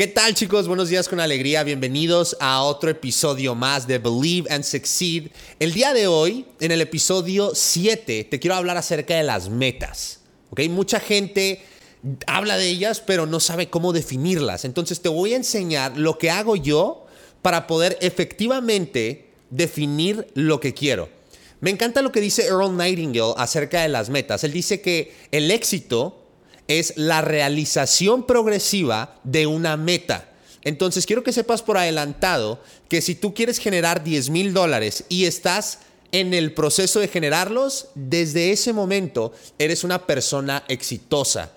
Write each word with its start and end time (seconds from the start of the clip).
¿Qué 0.00 0.06
tal 0.06 0.32
chicos? 0.32 0.66
Buenos 0.66 0.88
días 0.88 1.10
con 1.10 1.20
alegría. 1.20 1.62
Bienvenidos 1.62 2.34
a 2.40 2.62
otro 2.62 2.88
episodio 2.88 3.54
más 3.54 3.86
de 3.86 3.98
Believe 3.98 4.50
and 4.50 4.64
Succeed. 4.64 5.26
El 5.58 5.74
día 5.74 5.92
de 5.92 6.06
hoy, 6.06 6.46
en 6.58 6.72
el 6.72 6.80
episodio 6.80 7.50
7, 7.54 8.24
te 8.24 8.40
quiero 8.40 8.54
hablar 8.54 8.78
acerca 8.78 9.14
de 9.16 9.24
las 9.24 9.50
metas. 9.50 10.20
¿ok? 10.48 10.60
Mucha 10.70 11.00
gente 11.00 11.60
habla 12.26 12.56
de 12.56 12.66
ellas, 12.70 13.02
pero 13.06 13.26
no 13.26 13.40
sabe 13.40 13.68
cómo 13.68 13.92
definirlas. 13.92 14.64
Entonces 14.64 15.02
te 15.02 15.10
voy 15.10 15.34
a 15.34 15.36
enseñar 15.36 15.98
lo 15.98 16.16
que 16.16 16.30
hago 16.30 16.56
yo 16.56 17.04
para 17.42 17.66
poder 17.66 17.98
efectivamente 18.00 19.28
definir 19.50 20.28
lo 20.32 20.60
que 20.60 20.72
quiero. 20.72 21.10
Me 21.60 21.68
encanta 21.68 22.00
lo 22.00 22.10
que 22.10 22.22
dice 22.22 22.46
Earl 22.46 22.74
Nightingale 22.74 23.34
acerca 23.36 23.82
de 23.82 23.88
las 23.88 24.08
metas. 24.08 24.44
Él 24.44 24.52
dice 24.52 24.80
que 24.80 25.12
el 25.30 25.50
éxito 25.50 26.19
es 26.70 26.92
la 26.96 27.20
realización 27.20 28.24
progresiva 28.24 29.18
de 29.24 29.48
una 29.48 29.76
meta. 29.76 30.28
Entonces, 30.62 31.04
quiero 31.04 31.24
que 31.24 31.32
sepas 31.32 31.62
por 31.62 31.76
adelantado 31.76 32.62
que 32.88 33.02
si 33.02 33.16
tú 33.16 33.34
quieres 33.34 33.58
generar 33.58 34.04
10 34.04 34.30
mil 34.30 34.54
dólares 34.54 35.04
y 35.08 35.24
estás 35.24 35.80
en 36.12 36.32
el 36.32 36.54
proceso 36.54 37.00
de 37.00 37.08
generarlos, 37.08 37.88
desde 37.96 38.52
ese 38.52 38.72
momento 38.72 39.32
eres 39.58 39.82
una 39.82 40.06
persona 40.06 40.62
exitosa. 40.68 41.50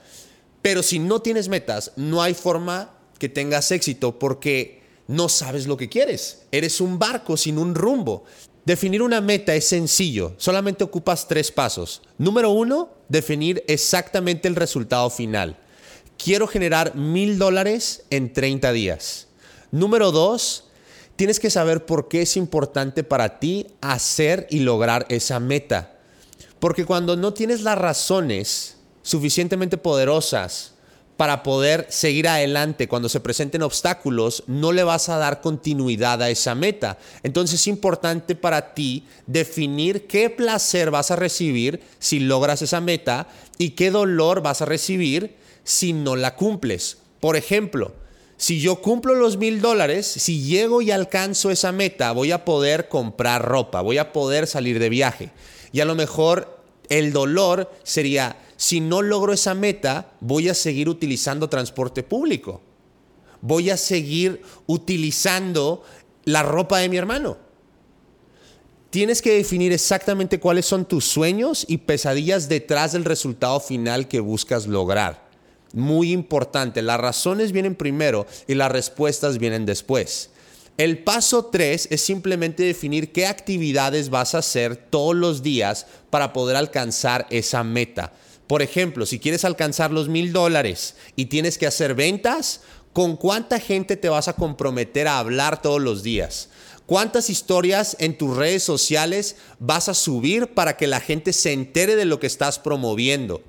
Pero 0.64 0.82
si 0.82 0.98
no 0.98 1.22
tienes 1.22 1.48
metas, 1.48 1.92
no 1.96 2.24
hay 2.24 2.34
forma 2.34 2.98
que 3.20 3.30
tengas 3.30 3.72
éxito 3.72 4.18
porque 4.18 4.82
no 5.08 5.30
sabes 5.30 5.68
lo 5.68 5.78
que 5.78 5.90
quieres. 5.90 6.44
Eres 6.52 6.82
un 6.82 6.98
barco 6.98 7.38
sin 7.38 7.60
un 7.60 7.76
rumbo. 7.76 8.24
Definir 8.66 9.02
una 9.02 9.20
meta 9.20 9.54
es 9.56 9.68
sencillo, 9.68 10.36
solamente 10.38 10.86
ocupas 10.86 11.28
tres 11.28 11.52
pasos. 11.52 12.02
Número 12.18 12.50
uno, 12.52 12.90
definir 13.10 13.62
exactamente 13.68 14.48
el 14.48 14.56
resultado 14.56 15.10
final. 15.10 15.58
Quiero 16.18 16.48
generar 16.48 16.96
mil 16.96 17.38
dólares 17.38 18.06
en 18.10 18.32
30 18.32 18.72
días. 18.72 19.28
Número 19.72 20.12
dos, 20.14 20.70
tienes 21.18 21.42
que 21.42 21.50
saber 21.50 21.86
por 21.86 22.08
qué 22.08 22.22
es 22.22 22.38
importante 22.38 23.04
para 23.04 23.40
ti 23.40 23.68
hacer 23.82 24.48
y 24.50 24.60
lograr 24.60 25.06
esa 25.10 25.42
meta. 25.42 25.98
Porque 26.60 26.86
cuando 26.86 27.18
no 27.18 27.34
tienes 27.34 27.64
las 27.64 27.78
razones 27.78 28.78
suficientemente 29.02 29.78
poderosas 29.78 30.73
para 31.24 31.42
poder 31.42 31.86
seguir 31.88 32.28
adelante 32.28 32.90
cuando 32.90 33.08
se 33.08 33.22
presenten 33.22 33.62
obstáculos, 33.62 34.44
no 34.46 34.74
le 34.74 34.84
vas 34.84 35.08
a 35.08 35.16
dar 35.16 35.40
continuidad 35.40 36.22
a 36.22 36.30
esa 36.30 36.54
meta. 36.54 36.98
Entonces 37.24 37.62
es 37.62 37.68
importante 37.68 38.36
para 38.36 38.74
ti 38.74 39.06
definir 39.26 40.06
qué 40.06 40.30
placer 40.30 40.92
vas 40.92 41.12
a 41.12 41.16
recibir 41.16 41.80
si 41.98 42.20
logras 42.20 42.62
esa 42.62 42.82
meta 42.82 43.30
y 43.58 43.70
qué 43.70 43.90
dolor 43.90 44.42
vas 44.42 44.62
a 44.62 44.66
recibir 44.66 45.38
si 45.64 45.94
no 45.94 46.18
la 46.18 46.36
cumples. 46.36 46.98
Por 47.22 47.38
ejemplo, 47.38 47.94
si 48.36 48.60
yo 48.60 48.82
cumplo 48.82 49.16
los 49.16 49.38
mil 49.38 49.62
dólares, 49.62 50.06
si 50.06 50.44
llego 50.44 50.82
y 50.82 50.92
alcanzo 50.92 51.52
esa 51.52 51.72
meta, 51.72 52.12
voy 52.12 52.34
a 52.34 52.44
poder 52.44 52.90
comprar 52.90 53.46
ropa, 53.46 53.80
voy 53.80 53.98
a 53.98 54.12
poder 54.12 54.46
salir 54.46 54.78
de 54.78 54.90
viaje. 54.90 55.30
Y 55.72 55.80
a 55.80 55.86
lo 55.86 55.96
mejor 55.96 56.63
el 56.90 57.14
dolor 57.14 57.72
sería 57.84 58.38
si 58.64 58.80
no 58.80 59.02
logro 59.02 59.34
esa 59.34 59.54
meta, 59.54 60.14
voy 60.22 60.48
a 60.48 60.54
seguir 60.54 60.88
utilizando 60.88 61.50
transporte 61.50 62.02
público. 62.02 62.62
Voy 63.42 63.70
a 63.70 63.76
seguir 63.76 64.42
utilizando 64.68 65.84
la 66.24 66.44
ropa 66.44 66.80
de 66.80 66.88
mi 66.88 66.96
hermano. 66.96 67.38
Tienes 68.90 69.22
que 69.22 69.34
definir 69.34 69.74
exactamente 69.74 70.40
cuáles 70.40 70.66
son 70.66 70.86
tus 70.86 71.04
sueños 71.04 71.66
y 71.68 71.80
pesadillas 71.80 72.48
detrás 72.48 72.94
del 72.94 73.04
resultado 73.04 73.60
final 73.60 74.08
que 74.08 74.22
buscas 74.22 74.68
lograr. 74.68 75.28
Muy 75.74 76.12
importante, 76.12 76.82
las 76.84 77.00
razones 77.00 77.52
vienen 77.52 77.76
primero 77.76 78.28
y 78.48 78.54
las 78.54 78.72
respuestas 78.72 79.40
vienen 79.40 79.66
después. 79.66 80.30
El 80.78 81.04
paso 81.04 81.46
3 81.46 81.90
es 81.92 82.02
simplemente 82.02 82.64
definir 82.64 83.12
qué 83.12 83.28
actividades 83.28 84.10
vas 84.10 84.34
a 84.34 84.40
hacer 84.40 84.76
todos 84.76 85.16
los 85.16 85.44
días 85.44 85.86
para 86.10 86.34
poder 86.34 86.56
alcanzar 86.56 87.28
esa 87.30 87.64
meta. 87.64 88.12
Por 88.48 88.64
ejemplo, 88.64 89.06
si 89.06 89.20
quieres 89.20 89.46
alcanzar 89.46 89.92
los 89.92 90.10
mil 90.10 90.34
dólares 90.34 90.96
y 91.16 91.26
tienes 91.26 91.60
que 91.60 91.68
hacer 91.68 91.94
ventas, 91.94 92.62
¿con 92.92 93.18
cuánta 93.18 93.60
gente 93.60 93.98
te 93.98 94.10
vas 94.10 94.28
a 94.28 94.34
comprometer 94.34 95.08
a 95.08 95.20
hablar 95.20 95.62
todos 95.62 95.80
los 95.80 96.02
días? 96.02 96.50
¿Cuántas 96.88 97.30
historias 97.30 97.96
en 98.00 98.18
tus 98.18 98.36
redes 98.36 98.64
sociales 98.64 99.36
vas 99.60 99.90
a 99.90 99.94
subir 99.94 100.56
para 100.56 100.76
que 100.76 100.88
la 100.88 101.00
gente 101.00 101.34
se 101.34 101.54
entere 101.54 101.96
de 101.96 102.06
lo 102.06 102.20
que 102.20 102.28
estás 102.28 102.58
promoviendo? 102.58 103.44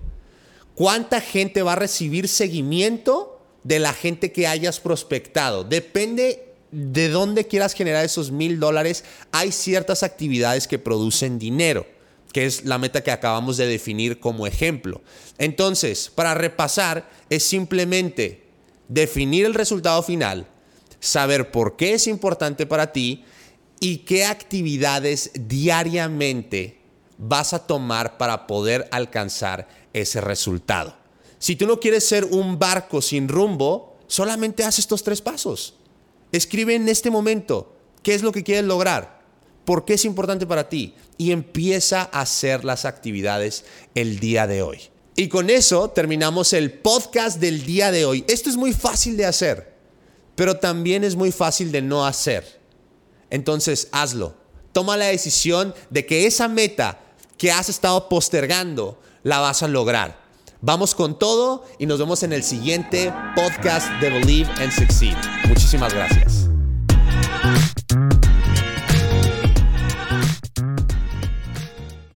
¿Cuánta 0.75 1.23
gente 1.23 1.63
va 1.63 1.73
a 1.73 1.77
recibir 1.77 2.29
seguimiento 2.29 3.41
de 3.63 3.79
la 3.79 3.95
gente 3.95 4.31
que 4.31 4.47
hayas 4.47 4.79
prospectado? 4.79 5.65
Depende 5.65 6.54
de 6.75 7.09
dónde 7.09 7.47
quieras 7.47 7.75
generar 7.75 8.05
esos 8.05 8.31
mil 8.31 8.59
dólares. 8.59 9.05
Hay 9.33 9.53
ciertas 9.53 10.03
actividades 10.03 10.67
que 10.67 10.79
producen 10.79 11.39
dinero 11.39 11.87
que 12.35 12.47
es 12.47 12.65
la 12.65 12.79
meta 12.79 13.05
que 13.05 13.13
acabamos 13.13 13.57
de 13.59 13.69
definir 13.69 14.19
como 14.19 14.49
ejemplo. 14.49 15.03
Entonces, 15.39 16.11
para 16.13 16.35
repasar, 16.35 17.09
es 17.31 17.45
simplemente 17.45 18.49
definir 18.89 19.47
el 19.47 19.55
resultado 19.55 20.03
final, 20.03 20.49
saber 20.99 21.53
por 21.53 21.77
qué 21.77 21.95
es 21.95 22.09
importante 22.09 22.67
para 22.67 22.91
ti 22.91 23.25
y 23.79 23.99
qué 23.99 24.25
actividades 24.25 25.31
diariamente 25.35 26.81
vas 27.19 27.53
a 27.53 27.69
tomar 27.69 28.19
para 28.19 28.49
poder 28.49 28.89
alcanzar 28.91 29.69
ese 29.93 30.21
resultado. 30.21 30.97
Si 31.39 31.55
tú 31.55 31.69
no 31.69 31.79
quieres 31.79 32.03
ser 32.03 32.25
un 32.25 32.59
barco 32.59 33.01
sin 33.01 33.29
rumbo, 33.29 33.97
solamente 34.09 34.65
haz 34.65 34.81
estos 34.81 35.05
tres 35.05 35.21
pasos. 35.21 35.77
Escribe 36.35 36.75
en 36.75 36.89
este 36.89 37.11
momento 37.11 37.77
qué 38.03 38.15
es 38.15 38.23
lo 38.23 38.33
que 38.33 38.43
quieres 38.43 38.65
lograr 38.65 39.15
por 39.65 39.85
qué 39.85 39.95
es 39.95 40.05
importante 40.05 40.47
para 40.47 40.69
ti 40.69 40.95
y 41.17 41.33
empieza 41.33 42.09
a 42.13 42.21
hacer 42.21 42.65
las 42.65 42.85
actividades 42.85 43.65
el 43.95 44.21
día 44.21 44.47
de 44.47 44.63
hoy. 44.63 44.81
Y 45.17 45.29
con 45.29 45.49
eso 45.49 45.91
terminamos 45.91 46.53
el 46.53 46.73
podcast 46.73 47.39
del 47.39 47.65
día 47.65 47.91
de 47.91 48.05
hoy. 48.05 48.25
Esto 48.29 48.51
es 48.51 48.57
muy 48.57 48.73
fácil 48.73 49.17
de 49.17 49.27
hacer, 49.27 49.75
pero 50.35 50.57
también 50.57 51.05
es 51.05 51.15
muy 51.15 51.31
fácil 51.33 51.71
de 51.71 51.83
no 51.83 52.05
hacer. 52.05 52.61
Entonces 53.31 53.89
hazlo. 53.93 54.35
Toma 54.73 54.97
la 54.97 55.07
decisión 55.07 55.73
de 55.91 56.05
que 56.05 56.27
esa 56.27 56.49
meta 56.49 57.01
que 57.39 57.53
has 57.53 57.69
estado 57.69 58.09
postergando 58.09 59.01
la 59.23 59.39
vas 59.39 59.63
a 59.63 59.69
lograr. 59.69 60.24
Vamos 60.67 60.95
con 60.95 61.19
todo 61.19 61.63
y 61.79 61.85
nos 61.85 61.99
vemos 61.99 62.23
en 62.23 62.33
el 62.33 62.43
siguiente 62.43 63.13
podcast 63.37 63.87
de 64.01 64.09
Believe 64.09 64.51
and 64.63 64.73
Succeed. 64.73 65.15
Muchísimas 65.47 65.93
gracias. 65.93 66.54